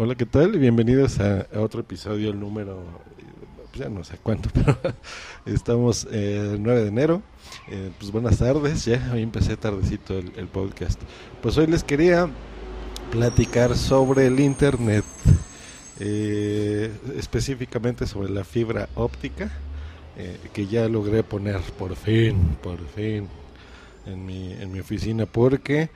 [0.00, 0.52] Hola, ¿qué tal?
[0.52, 2.84] Bienvenidos a, otro episodio, el número,
[3.56, 4.78] pues ya no sé cuánto, pero
[5.44, 7.22] estamos eh, el 9 de enero.
[7.66, 11.02] Eh, pues buenas tardes, ya hoy empecé tardecito el, podcast.
[11.42, 12.28] Pues hoy les quería
[13.10, 15.04] platicar sobre el Internet,
[15.98, 19.50] eh, específicamente sobre la fibra óptica,
[20.52, 23.26] que ya logré poner por fin, por fin,
[24.06, 25.90] en mi, en mi oficina, porque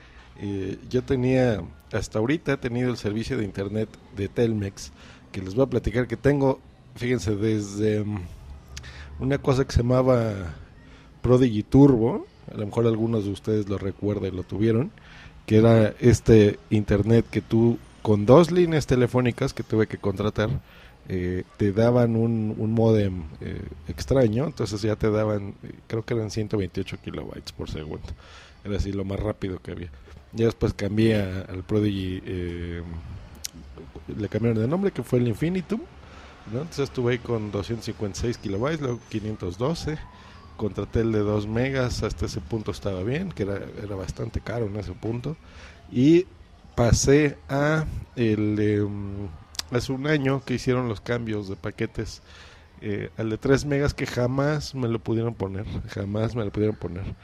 [0.89, 1.61] yo tenía
[1.93, 4.91] hasta ahorita he tenido el servicio de internet de Telmex,
[5.31, 6.59] que les voy a platicar que tengo,
[6.95, 8.19] fíjense, desde mm,
[9.19, 10.55] una cosa que se llamaba
[11.21, 14.91] Prodigy Turbo, a lo mejor algunos de ustedes lo recuerdan y lo tuvieron,
[15.45, 20.49] que era este internet que tú con dos líneas telefónicas que tuve que contratar,
[21.09, 26.13] eh, te daban un, un modem eh, extraño, entonces ya te daban, eh, creo que
[26.13, 28.07] eran 128 kilobytes por segundo,
[28.63, 29.89] era así lo más rápido que había.
[30.33, 32.83] Ya después cambié al Prodigy, eh,
[34.17, 35.81] le cambiaron de nombre, que fue el Infinitum.
[36.47, 39.97] Entonces estuve ahí con 256 kilobytes, luego 512.
[40.57, 44.65] Contraté el de 2 megas, hasta ese punto estaba bien, que era, era bastante caro
[44.65, 45.37] en ese punto.
[45.91, 46.25] Y
[46.75, 49.27] pasé a el um,
[49.71, 52.21] hace un año que hicieron los cambios de paquetes
[52.81, 56.75] eh, al de 3 megas que jamás me lo pudieron poner, jamás me lo pudieron
[56.75, 57.15] poner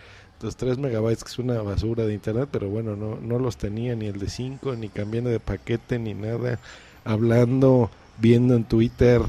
[0.41, 3.95] los 3 megabytes, que es una basura de internet, pero bueno, no, no los tenía
[3.95, 6.59] ni el de 5, ni cambiando de paquete, ni nada,
[7.03, 9.21] hablando, viendo en Twitter,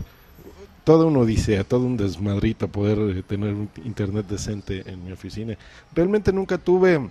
[0.84, 5.57] todo un odisea, todo un desmadrito poder eh, tener un internet decente en mi oficina.
[5.95, 7.11] Realmente nunca tuve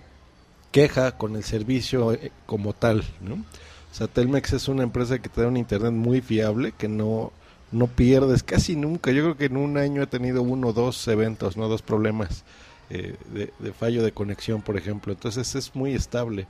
[0.70, 3.34] queja con el servicio eh, como tal, ¿no?
[3.34, 7.32] O sea, Telmex es una empresa que te da un internet muy fiable, que no,
[7.72, 9.10] no pierdes casi nunca.
[9.10, 12.44] Yo creo que en un año he tenido uno o dos eventos, no dos problemas
[12.90, 15.12] eh, de, fallo de conexión, por ejemplo.
[15.12, 16.48] Entonces es muy estable,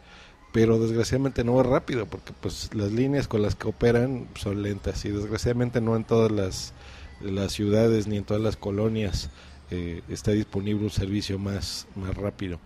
[0.52, 5.04] pero desgraciadamente no es rápido porque pues las líneas con las que operan son lentas
[5.04, 6.72] y desgraciadamente no en todas las,
[7.20, 9.28] las ciudades ni en todas las colonias
[9.70, 12.58] eh, está disponible un servicio más, más rápido.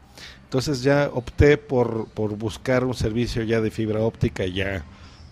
[0.45, 4.85] Entonces ya opté por, por buscar un servicio ya de fibra óptica ya.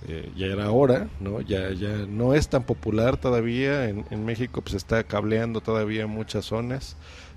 [0.08, 1.40] Eh, ya era hora, ¿no?
[1.42, 6.46] Ya, ya no es tan popular todavía, en, en México pues está cableando todavía muchas
[6.46, 6.96] zonas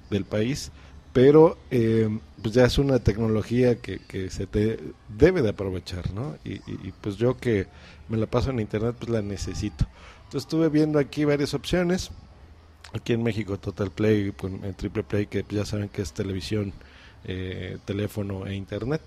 [0.09, 0.71] del país,
[1.15, 2.09] pero eh,
[2.41, 6.35] pues ya es una tecnología que, que, se te debe de aprovechar, ¿no?
[6.43, 6.59] Y,
[6.99, 7.67] pues yo que
[8.09, 9.87] me la paso en internet, pues la necesito.
[10.25, 12.11] Entonces estuve viendo aquí varias opciones.
[12.91, 16.73] Aquí en México Total Play, en Triple Play, que ya saben que es televisión,
[17.23, 19.01] eh, teléfono e internet.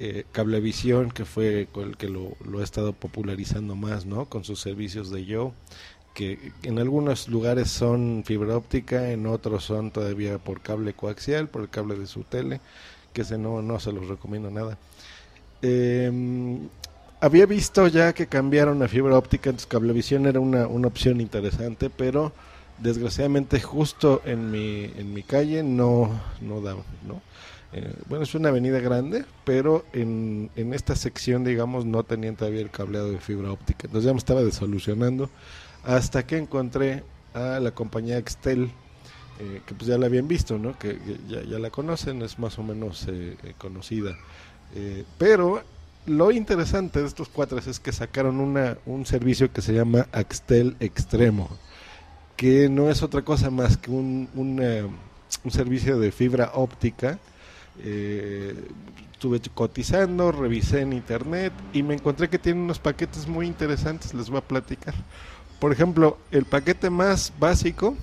[0.00, 4.26] Eh, Cablevisión, que fue el que lo ha estado popularizando más, ¿no?
[4.26, 5.54] Con sus servicios de Yo
[6.14, 11.62] que en algunos lugares son fibra óptica, en otros son todavía por cable coaxial, por
[11.62, 12.60] el cable de su tele,
[13.12, 14.78] que ese no, no se los recomiendo nada.
[15.62, 16.68] Em,
[17.20, 21.90] había visto ya que cambiaron a fibra óptica, entonces Cablevisión era una, una opción interesante,
[21.90, 22.32] pero
[22.78, 27.20] desgraciadamente justo en mi, en mi calle no, no daba, ¿no?
[27.72, 32.62] Eh, bueno, es una avenida grande, pero en, en esta sección, digamos, no tenían todavía
[32.62, 33.86] el cableado de fibra óptica.
[33.86, 35.28] Entonces ya me estaba desolucionando
[35.84, 37.02] hasta que encontré
[37.34, 38.70] a la compañía Excel,
[39.40, 40.78] eh, que pues ya la habían visto, ¿no?
[40.78, 44.16] Que, ya, la conocen, es más o menos eh, eh, conocida.
[45.16, 45.62] pero
[46.06, 50.76] lo interesante de estos cuatro es que sacaron una, un servicio que se llama Axtel
[50.80, 51.48] Extremo,
[52.36, 57.18] que no es otra cosa más que un, un servicio de fibra óptica.
[59.12, 64.30] estuve cotizando, revisé en internet y me encontré que tiene unos paquetes muy interesantes, les
[64.30, 64.94] voy a platicar.
[65.60, 67.96] Por ejemplo, el paquete más básico,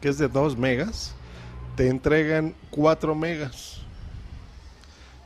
[0.00, 1.14] que es de 2 megas,
[1.76, 3.80] te entregan 4 megas.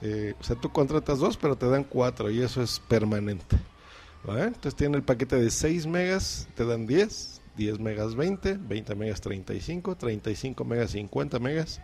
[0.02, 3.58] Eh, o sea, tú contratas 2, pero te dan 4 y eso es permanente.
[4.26, 9.20] Entonces tiene el paquete de 6 megas, te dan 10, 10 megas 20, 20 megas
[9.20, 11.80] 35, 35 megas 50 megas.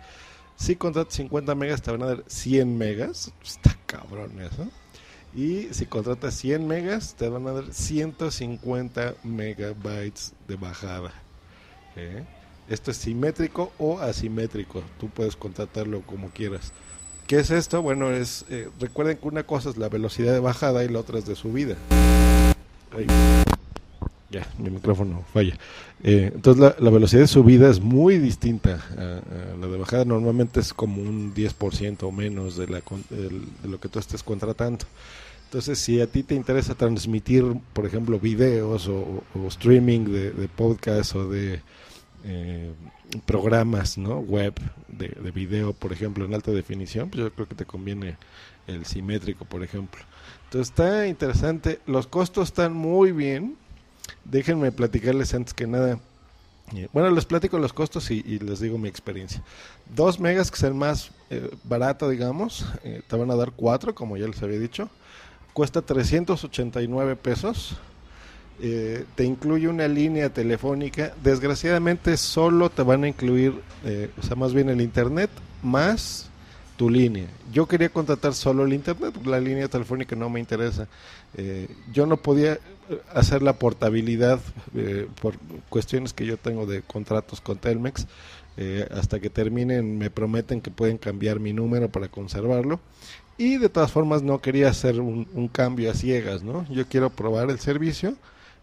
[0.57, 3.33] Si contratas 50 megas te van a dar 100 megas.
[3.43, 4.69] Está cabrón eso.
[5.37, 11.13] Y si contratas 100 megas, te van a dar 150 megabytes de bajada.
[11.95, 12.25] ¿eh?
[12.71, 14.83] Esto es simétrico o asimétrico.
[14.99, 16.73] Tú puedes contratarlo como quieras.
[17.27, 17.83] ¿Qué es esto?
[17.83, 21.19] Bueno, es eh, recuerden que una cosa es la velocidad de bajada y la otra
[21.19, 21.77] es de subida.
[24.31, 25.59] Ya, mi micrófono falla.
[26.03, 30.07] Eh, entonces la, velocidad de subida es muy distinta a, la de bajada.
[30.07, 32.81] Normalmente es como un 10% o menos de, la,
[33.11, 34.87] de lo que tú estés contratando.
[35.47, 41.15] Entonces, si a ti te interesa transmitir, por ejemplo, videos o, streaming de, de podcast
[41.15, 41.61] o de
[42.25, 42.73] eh,
[43.25, 44.19] programas ¿no?
[44.19, 44.55] web
[44.89, 48.17] de, de, video, por ejemplo, en alta definición, pues yo creo que te conviene
[48.67, 50.03] el simétrico, por ejemplo.
[50.45, 53.57] Entonces está interesante, los costos están muy bien.
[54.25, 56.01] Déjenme platicarles antes que nada.
[56.75, 59.43] Eh, bueno, les platico los costos y, les digo mi experiencia.
[59.95, 63.95] Dos megas, que es el más eh, barato, digamos, eh, te van a dar cuatro,
[63.95, 64.91] como ya les había dicho.
[65.57, 67.79] Cuesta 389 pesos
[68.61, 71.15] eh, te incluye una línea telefónica.
[71.25, 75.31] Desgraciadamente solo te van a incluir, eh, o sea, más bien el internet
[75.63, 76.29] más
[76.77, 77.29] tu línea.
[77.55, 80.89] Yo quería contratar solo el internet, la línea telefónica no me interesa.
[81.39, 82.59] Eh, yo no podía
[83.15, 84.39] hacer la portabilidad
[85.23, 85.39] por
[85.71, 88.07] cuestiones que yo tengo de contratos con Telmex.
[88.91, 92.79] hasta que terminen me prometen que pueden cambiar mi número para conservarlo
[93.39, 96.67] y de todas formas no quería hacer un, cambio a ciegas, ¿no?
[96.71, 98.15] Yo quiero probar el servicio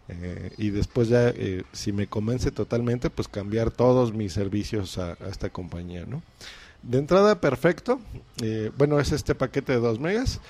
[0.10, 5.14] eh, y después ya, eh, si me convence totalmente, pues cambiar todos mis servicios a,
[5.30, 6.24] esta compañía, ¿no?
[6.82, 8.00] De entrada, perfecto.
[8.42, 10.42] Eh, bueno, es este paquete de 2 megas.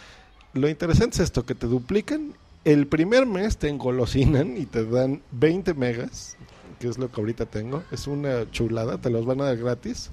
[0.54, 2.34] Lo interesante es esto, que te duplican.
[2.64, 6.38] El primer mes te engolosinan y te dan 20 megas,
[6.80, 7.84] que es lo que ahorita tengo.
[7.92, 10.12] Es una chulada, te los van a dar gratis.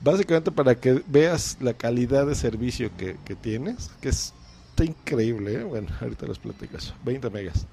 [0.00, 4.32] Básicamente para que veas la calidad de servicio que, que tienes, que es
[4.84, 5.64] increíble.
[5.64, 6.94] Bueno, ahorita los platicas.
[7.04, 7.66] 20 megas.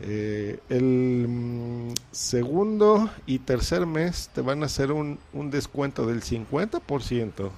[0.00, 6.22] Eh, el mm, segundo y tercer mes te van a hacer un, un descuento del
[6.22, 7.50] 50%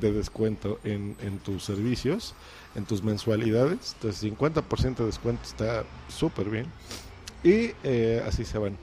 [0.00, 2.34] de descuento en, en, tus servicios,
[2.74, 3.94] en tus mensualidades.
[3.94, 6.66] Entonces 50% de descuento está súper bien.
[7.44, 8.76] Y eh, así se van.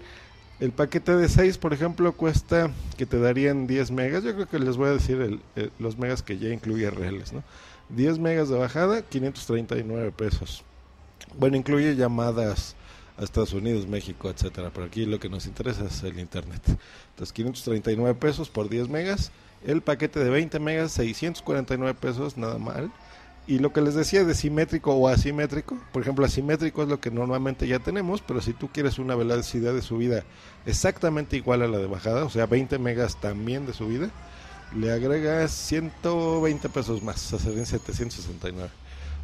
[0.59, 4.23] El paquete de 6, por ejemplo, cuesta que te darían 10 megas.
[4.23, 5.39] Yo creo que les voy a decir
[5.77, 7.31] los megas que ya incluye reales.
[7.31, 7.43] ¿no?
[7.89, 10.63] 10 megas de bajada, 539 pesos.
[11.37, 12.75] Bueno, incluye llamadas
[13.17, 14.71] a Estados Unidos, México, etcétera.
[14.73, 16.61] Pero aquí lo que nos interesa es el internet.
[17.11, 19.31] Entonces, 539 pesos por 10 megas.
[19.63, 22.91] El paquete de 20 megas, 649 pesos, nada mal.
[23.47, 27.11] Y lo que les decía de simétrico o asimétrico, por ejemplo, asimétrico es lo que
[27.11, 30.25] normalmente ya tenemos, pero si tú quieres una velocidad de subida
[30.65, 34.09] exactamente igual a la de bajada, o sea, 20 megas también de subida,
[34.75, 38.69] le agregas 120 pesos más, o serían 769.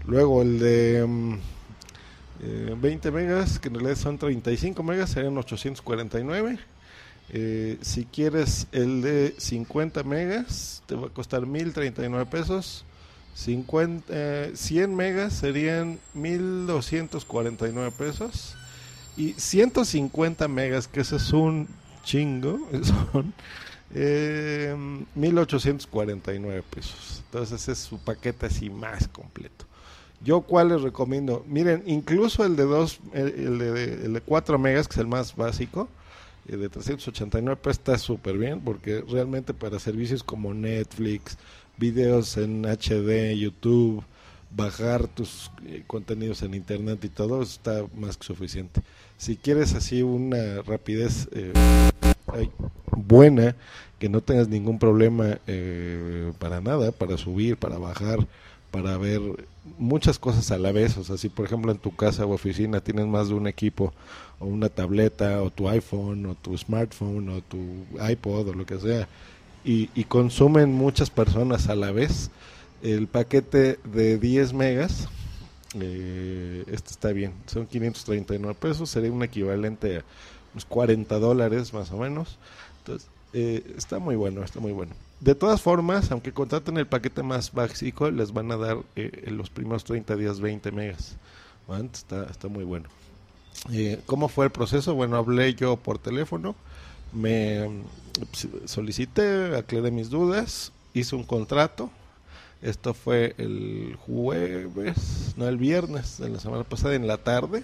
[0.05, 6.59] Luego el de mm, 20 eh, megas, que en realidad son 35 megas, serían 849.
[7.29, 12.85] Eh, si quieres el de 50 megas, te va a costar 1039 pesos.
[13.33, 18.55] 50, 100 eh, megas serían 1249 pesos.
[19.15, 21.67] Y 150 megas, que ese es un
[22.03, 23.33] chingo, son
[25.15, 27.23] 1849 pesos.
[27.25, 29.65] Entonces ese es su paquete así más completo.
[30.23, 31.43] Yo cuál les recomiendo.
[31.47, 35.35] Miren, incluso el de dos, el, de, el de 4 megas, que es el más
[35.35, 35.89] básico,
[36.47, 41.37] el de 389 pues está súper bien, porque realmente para servicios como Netflix,
[41.77, 44.03] videos en HD, YouTube,
[44.55, 48.81] bajar tus eh, contenidos en internet y todo, está más que suficiente.
[49.17, 51.53] Si quieres así una rapidez eh,
[52.95, 53.55] buena,
[53.99, 58.27] que no tengas ningún problema eh, para nada, para subir, para bajar,
[58.69, 59.21] para ver
[59.77, 60.97] muchas cosas a la vez.
[60.97, 63.93] O sea, si por ejemplo en tu casa o oficina tienes más de un equipo,
[64.39, 67.57] o una tableta, o tu iPhone, o tu smartphone, o tu
[68.09, 69.07] iPod, o lo que sea,
[69.63, 72.31] y, consumen muchas personas a la vez,
[72.81, 75.07] el paquete de 10 megas,
[75.79, 80.03] eh, este está bien, son 539 pesos, sería un equivalente a
[80.53, 82.37] unos 40 dólares más o menos.
[82.79, 84.93] Entonces, eh, está muy bueno, está muy bueno.
[85.19, 89.37] De todas formas, aunque contraten el paquete más básico, les van a dar eh, en
[89.37, 91.15] los primeros 30 días 20 megas.
[91.93, 92.89] Está, está muy bueno.
[93.71, 94.93] Eh, ¿Cómo fue el proceso?
[94.95, 96.55] Bueno, hablé yo por teléfono,
[97.13, 97.83] me
[98.65, 101.89] solicité, aclaré mis dudas, hice un contrato.
[102.61, 107.63] Esto fue el jueves, no el viernes de la semana pasada en la tarde.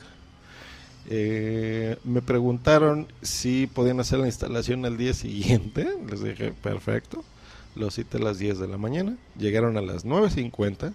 [1.11, 5.87] Eh, me preguntaron si podían hacer la instalación al día siguiente.
[6.09, 7.23] Les dije, perfecto.
[7.75, 10.93] Los cité a las 10 de la mañana, llegaron a las 9.50.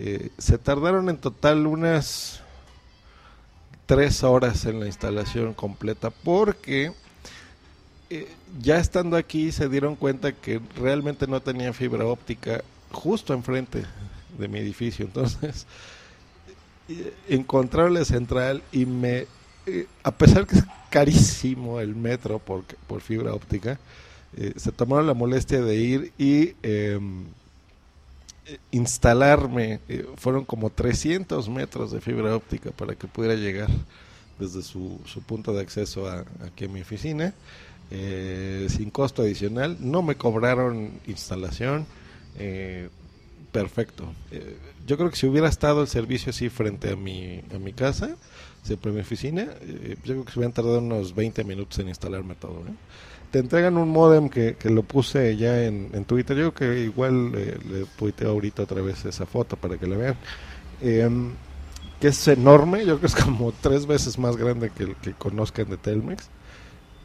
[0.00, 2.40] Eh, se tardaron en total unas
[3.86, 6.92] 3 horas en la instalación completa porque
[8.14, 8.28] eh,
[8.60, 13.82] ya estando aquí se dieron cuenta que realmente no tenía fibra óptica justo enfrente
[14.38, 15.04] de mi edificio.
[15.06, 15.66] Entonces,
[17.28, 19.26] encontraron la central y me,
[19.66, 23.78] eh, a pesar que es carísimo el metro por, por fibra óptica,
[24.36, 27.24] eh, se tomaron la molestia de ir y em,
[28.70, 29.80] instalarme.
[29.88, 33.70] Eh, fueron como 300 metros de fibra óptica para que pudiera llegar
[34.38, 37.32] desde su, su punto de acceso a, aquí a mi oficina.
[37.90, 41.86] Sin costo adicional, no me cobraron instalación,
[43.52, 44.12] perfecto.
[44.86, 48.16] yo creo que si hubiera estado el servicio así frente a mi, a mi casa,
[48.62, 52.34] siempre en mi oficina, yo creo que se hubieran tardado unos 20 minutos en instalarme
[52.34, 52.60] todo.
[52.66, 52.74] ¿eh?
[53.34, 56.36] te entregan un modem que, que lo puse ya en, Twitter.
[56.36, 59.96] Yo creo que igual eh, le tuiteo ahorita otra vez esa foto para que la
[59.96, 60.16] vean.
[60.80, 61.32] Em,
[62.00, 65.14] que es enorme, yo creo que es como tres veces más grande que el que
[65.14, 66.28] conozcan de Telmex.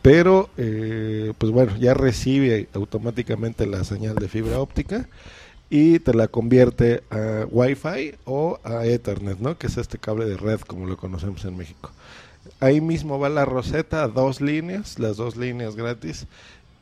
[0.02, 5.08] Pero, eh, pues bueno, ya recibe automáticamente la señal de fibra óptica
[5.70, 9.58] y te la convierte a Wi-Fi o a Ethernet, ¿no?
[9.58, 11.92] Que es este cable de red como lo conocemos en México.
[12.60, 16.26] Ahí mismo va la roseta, dos líneas, las dos líneas gratis.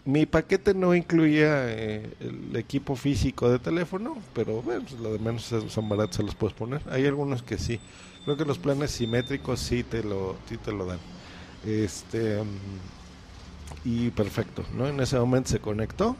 [0.06, 5.20] Mi paquete no incluía eh, el equipo físico de teléfono, pero bueno, pues, lo de
[5.20, 6.82] menos son baratos, se los puedes poner.
[6.90, 7.80] Hay algunos que sí.
[8.24, 11.00] Creo que los planes simétricos sí te lo, sí te lo dan.
[11.66, 12.42] Este
[13.84, 14.88] y perfecto, ¿no?
[14.88, 16.16] En ese momento se conectó.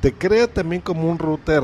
[0.00, 1.62] Te crea también como un router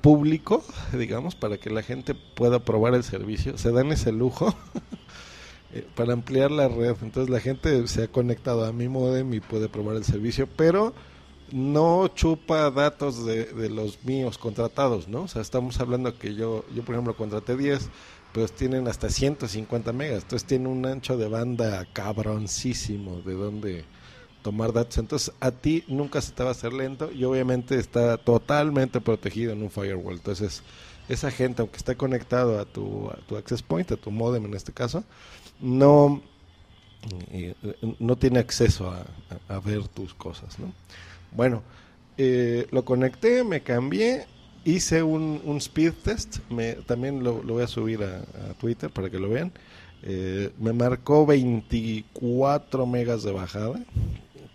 [0.00, 3.58] público, digamos, para que la gente pueda probar el servicio.
[3.58, 4.54] Se dan ese lujo
[5.74, 6.94] Eh, para ampliar la red.
[7.02, 10.94] Entonces la gente se ha conectado a mi modem y puede probar el servicio, pero
[11.50, 15.22] no chupa datos de, los míos contratados, ¿no?
[15.22, 17.90] O sea, estamos hablando que yo, yo por ejemplo, contraté 10,
[18.34, 23.84] pues tienen hasta 150 megas, entonces tiene un ancho de banda cabroncísimo de donde
[24.42, 24.98] tomar datos.
[24.98, 29.52] Entonces a ti nunca se te va a hacer lento y obviamente está totalmente protegido
[29.52, 30.16] en un firewall.
[30.16, 30.64] Entonces
[31.08, 34.54] esa gente, aunque esté conectado a tu, a tu access point, a tu modem en
[34.54, 35.04] este caso,
[35.60, 36.20] no,
[38.00, 38.92] no tiene acceso
[39.48, 40.58] a, ver tus cosas.
[40.58, 40.72] ¿no?
[41.30, 41.62] Bueno,
[42.18, 44.26] eh, lo conecté, me cambié,
[44.64, 49.18] hice un, un speed test, me, también lo, voy a subir a, Twitter para que
[49.18, 49.52] lo vean.
[50.02, 53.84] Eh, me marcó 24 megas de bajada,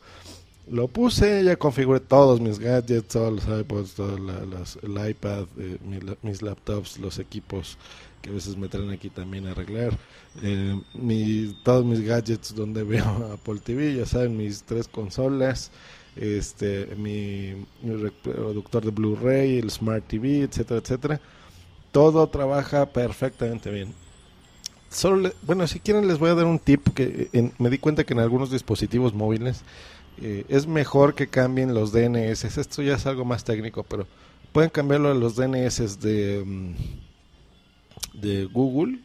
[0.69, 5.77] lo puse, ya configuré todos mis gadgets, todos los iPods, todas las, el iPad, eh,
[6.22, 7.77] mis, laptops, los equipos
[8.22, 9.98] que a veces me traen aquí también a arreglar.
[10.41, 15.72] Eh, mi, todos mis gadgets donde veo Apple TV, ya saben, mis tres consolas
[16.19, 21.22] este mi, reproductor de Blu-ray, el Smart TV, etcétera, etcétera.
[21.91, 23.93] Todo trabaja perfectamente bien.
[24.89, 28.13] Solo bueno, si quieren les voy a dar un tip que me di cuenta que
[28.13, 29.63] en algunos dispositivos móviles
[30.22, 32.58] eh, es mejor que cambien los DNS.
[32.58, 34.08] Esto ya es algo más técnico, pero
[34.51, 36.74] pueden cambiarlo a los DNS de, mm,
[38.19, 39.00] de Google,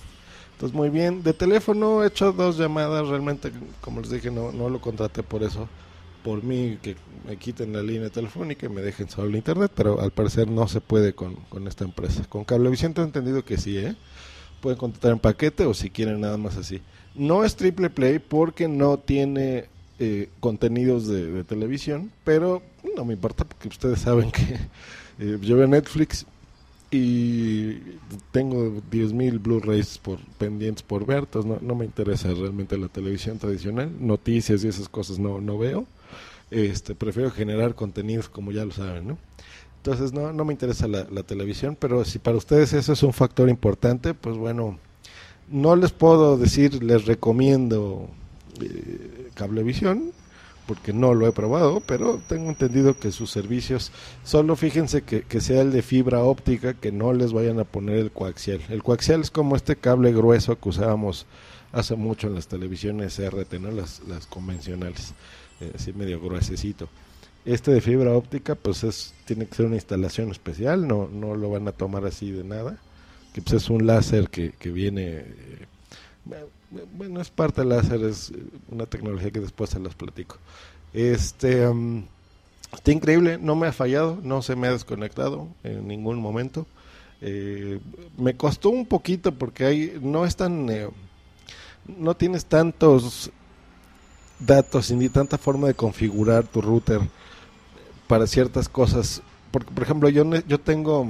[0.60, 1.24] Entonces, muy bien.
[1.24, 3.08] De teléfono he hecho dos llamadas.
[3.08, 3.50] Realmente,
[3.80, 5.70] como les dije, no, no lo contraté por eso.
[6.22, 9.72] Por mí, que me quiten la línea telefónica y me dejen solo el internet.
[9.74, 12.26] Pero al parecer no se puede con, con esta empresa.
[12.28, 13.96] Con Cablevisión he entendido que sí, ¿eh?
[14.60, 16.82] Pueden contratar en paquete o si quieren nada más así.
[17.16, 22.62] No es triple play porque no tiene eh, contenidos de, de, televisión, pero
[22.98, 24.60] no me importa porque ustedes saben que
[25.20, 26.26] eh, yo veo Netflix
[26.92, 27.76] y
[28.32, 33.92] tengo 10.000 Blu-rays por, pendientes por ver, entonces no, me interesa realmente la televisión tradicional,
[34.00, 35.86] noticias y esas cosas no, no veo.
[36.50, 39.18] Este, prefiero generar contenidos como ya lo saben, ¿no?
[39.78, 43.14] Entonces no, no me interesa la, la televisión, pero si para ustedes eso es un
[43.14, 44.80] factor importante, pues bueno,
[45.50, 48.10] no les puedo decir, les recomiendo
[48.62, 50.12] eh, Cablevisión,
[50.70, 53.92] porque no lo he probado, pero tengo entendido que sus servicios,
[54.24, 57.96] solo fíjense que, que, sea el de fibra óptica, que no les vayan a poner
[57.96, 58.62] el coaxial.
[58.70, 61.26] El coaxial es como este cable grueso que usábamos
[61.72, 63.72] hace mucho en las televisiones RT, ¿no?
[63.72, 65.16] las, las convencionales,
[65.60, 66.88] eh, así medio gruesecito.
[67.46, 71.50] Este de fibra óptica, pues es, tiene que ser una instalación especial, no, no lo
[71.50, 72.80] van a tomar así de nada
[73.34, 75.26] que pues es un láser que, que viene
[76.72, 78.32] Bueno, es parte del láser, es
[78.70, 80.38] una tecnología que después se las platico.
[80.94, 81.68] Este,
[82.72, 86.68] está increíble, no me ha fallado, no se me ha desconectado en ningún momento.
[87.22, 87.80] Eh,
[88.18, 90.90] me costó un poquito porque hay, no es tan, eh,
[91.88, 93.32] no tienes tantos
[94.40, 97.02] datos ni tanta forma de configurar tu router
[98.08, 99.24] para ciertas cosas.
[99.52, 101.02] Porque, por ejemplo, yo, yo tengo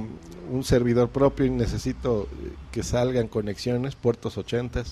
[0.50, 2.28] un servidor propio y necesito
[2.72, 4.84] que salgan conexiones, puertos 80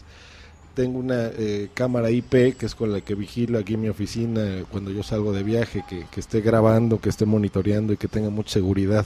[0.79, 4.63] tengo una eh, cámara IP que es con la que vigilo aquí en mi oficina
[4.71, 8.53] cuando yo salgo de viaje, que, esté grabando, que esté monitoreando y que tenga mucha
[8.53, 9.05] seguridad,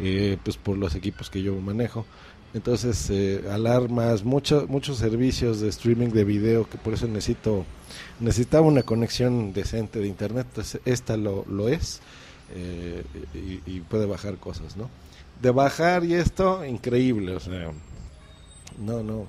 [0.00, 2.04] eh, pues por los equipos que yo manejo.
[2.54, 7.64] Entonces, eh, alarmas, muchos muchos servicios de streaming de video, que por eso necesito,
[8.18, 12.00] necesitaba una conexión decente de internet, entonces esta lo, lo es
[13.32, 14.90] y, y, puede bajar cosas, ¿no?
[15.40, 17.70] De bajar y esto, increíble, o sea,
[18.80, 19.28] no, no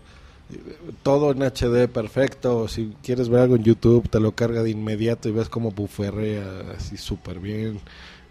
[1.03, 2.67] todo en HD perfecto.
[2.67, 6.73] Si quieres ver algo en YouTube, te lo carga de inmediato y ves como buferrea
[6.77, 7.79] así súper bien.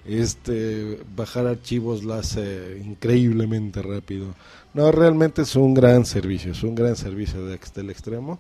[0.05, 4.35] Este, bajar archivos lo hace increíblemente rápido.
[4.73, 8.39] No, realmente es un gran servicio, es un gran servicio de, del extremo.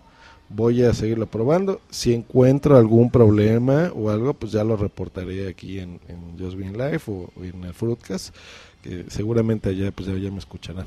[0.49, 1.80] Voy a seguirlo probando.
[1.90, 5.99] Si encuentro algún problema o algo, pues ya lo reportaré aquí en,
[6.38, 8.35] Just Being Life o, en el Fruitcast,
[8.83, 10.87] que seguramente allá pues ya me escucharán.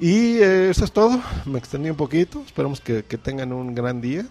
[0.00, 1.20] Y eh, eso es todo.
[1.44, 2.42] Me extendí un poquito.
[2.46, 4.26] Esperamos que, tengan un gran día.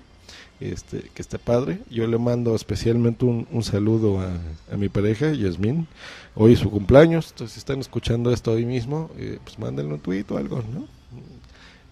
[0.59, 1.79] Este, que esté padre.
[1.89, 5.87] Yo le mando especialmente un, saludo a, mi pareja, Yasmin.
[6.35, 7.31] Hoy es su cumpleaños.
[7.31, 10.87] Entonces, si están escuchando esto hoy mismo, eh, pues mándenle un tuit o algo, ¿no?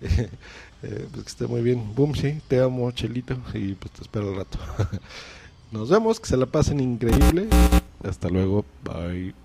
[0.84, 1.96] Eh, pues que esté muy bien.
[1.96, 3.36] Boom, sí, te amo, Chelito.
[3.55, 4.60] Y pues te espero al rato.
[5.72, 7.48] Nos vemos, que se la pasen increíble.
[8.03, 8.65] Hasta luego.
[8.84, 9.44] Bye.